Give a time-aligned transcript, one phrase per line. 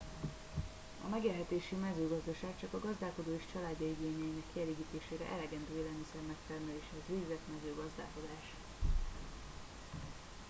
[1.05, 8.45] a megélhetési mezőgazdaság csak a gazdálkodó és családja igényeinek kielégítésére elegendő élelmiszer megtermeléséhez végzett mezőgazdálkodás